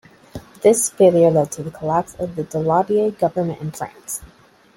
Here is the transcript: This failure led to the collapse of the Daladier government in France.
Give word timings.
This 0.63 0.89
failure 0.89 1.29
led 1.29 1.51
to 1.51 1.61
the 1.61 1.69
collapse 1.69 2.15
of 2.15 2.35
the 2.35 2.43
Daladier 2.43 3.15
government 3.19 3.61
in 3.61 3.69
France. 3.71 4.23